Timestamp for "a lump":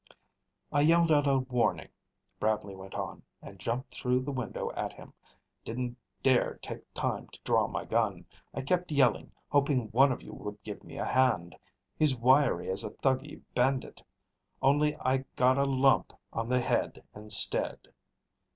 15.59-16.13